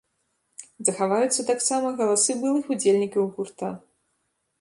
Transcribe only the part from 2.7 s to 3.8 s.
удзельнікаў гурта.